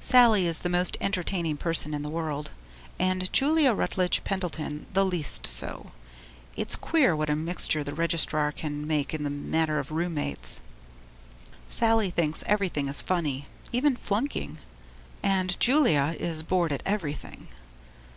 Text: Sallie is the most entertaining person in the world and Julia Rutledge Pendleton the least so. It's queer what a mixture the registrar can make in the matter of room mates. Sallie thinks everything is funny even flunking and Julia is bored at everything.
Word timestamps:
Sallie 0.00 0.46
is 0.46 0.60
the 0.60 0.68
most 0.68 0.96
entertaining 1.00 1.56
person 1.56 1.94
in 1.94 2.02
the 2.02 2.08
world 2.08 2.52
and 2.96 3.28
Julia 3.32 3.72
Rutledge 3.72 4.22
Pendleton 4.22 4.86
the 4.92 5.04
least 5.04 5.48
so. 5.48 5.90
It's 6.54 6.76
queer 6.76 7.16
what 7.16 7.28
a 7.28 7.34
mixture 7.34 7.82
the 7.82 7.92
registrar 7.92 8.52
can 8.52 8.86
make 8.86 9.12
in 9.12 9.24
the 9.24 9.30
matter 9.30 9.80
of 9.80 9.90
room 9.90 10.14
mates. 10.14 10.60
Sallie 11.66 12.10
thinks 12.10 12.44
everything 12.46 12.88
is 12.88 13.02
funny 13.02 13.46
even 13.72 13.96
flunking 13.96 14.58
and 15.24 15.58
Julia 15.58 16.14
is 16.20 16.44
bored 16.44 16.70
at 16.70 16.84
everything. 16.86 17.48